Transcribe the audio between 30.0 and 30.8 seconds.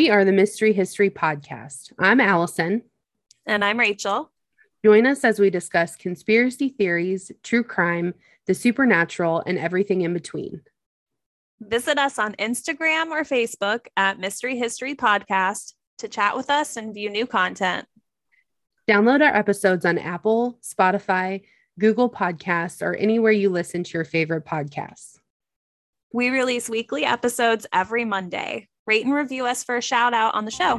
out on the show.